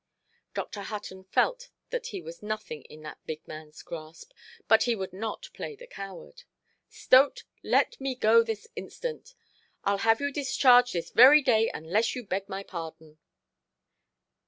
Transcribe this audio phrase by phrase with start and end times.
[0.55, 0.81] Dr.
[0.81, 4.31] Hutton felt that he was nothing in that big manʼs grasp,
[4.67, 6.41] but he would not play the coward.
[6.89, 9.35] "Stote, let me go this instant.
[9.85, 13.19] Iʼll have you discharged this very day unless you beg my pardon".